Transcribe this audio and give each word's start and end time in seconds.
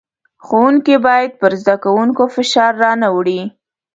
ښوونکی 0.45 0.95
بايد 1.05 1.31
پر 1.41 1.51
زدکوونکو 1.61 2.23
فشار 2.35 2.73
را 2.83 2.91
نۀ 3.01 3.09
وړي. 3.15 3.41